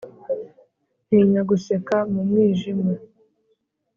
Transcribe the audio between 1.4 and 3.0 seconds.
guseka mu mwijima